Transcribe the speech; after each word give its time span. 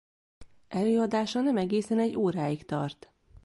Előadása 0.67 1.39
nem 1.41 1.57
egészen 1.57 1.99
egy 1.99 2.15
óráig 2.15 2.65
tart. 2.65 3.11